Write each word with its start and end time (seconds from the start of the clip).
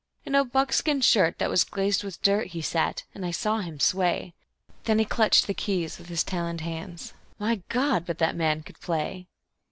In 0.25 0.33
a 0.33 0.43
buckskin 0.43 1.01
shirt 1.01 1.37
that 1.37 1.51
was 1.51 1.63
glazed 1.63 2.03
with 2.03 2.23
dirt 2.23 2.47
he 2.57 2.61
sat, 2.63 3.03
and 3.13 3.23
I 3.23 3.29
saw 3.29 3.59
him 3.59 3.79
sway; 3.79 4.33
Then 4.85 4.97
he 4.97 5.05
clutched 5.05 5.45
the 5.45 5.53
keys 5.53 5.99
with 5.99 6.07
his 6.07 6.23
talon 6.23 6.57
hands 6.57 7.13
my 7.37 7.61
God! 7.69 8.07
but 8.07 8.17
that 8.17 8.35
man 8.35 8.63
could 8.63 8.79
play. 8.79 9.27